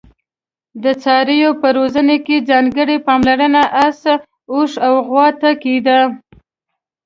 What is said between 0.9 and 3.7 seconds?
څارویو په روزنه کې ځانګړي پاملرنه